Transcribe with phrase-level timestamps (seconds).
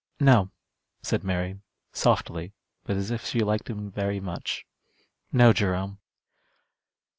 [0.19, 0.49] "No,"
[1.03, 1.59] said Mary,
[1.93, 2.53] softly,
[2.85, 4.65] but as if she liked him very much.
[5.31, 5.99] "No, Jerome."